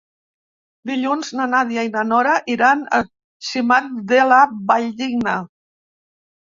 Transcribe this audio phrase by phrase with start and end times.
[0.89, 3.05] Dilluns na Nàdia i na Nora iran a
[3.51, 4.43] Simat de la
[4.73, 5.41] Valldigna.